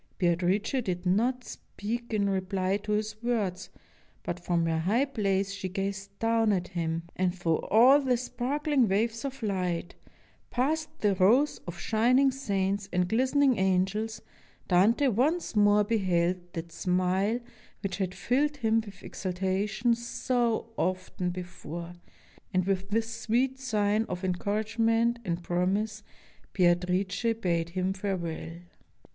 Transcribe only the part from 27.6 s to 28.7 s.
him farewell.